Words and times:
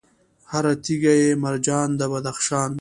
هر 0.51 0.65
تیږه 0.83 1.13
یې 1.21 1.29
مرجان 1.43 1.87
د 1.99 2.01
بدخشان 2.11 2.69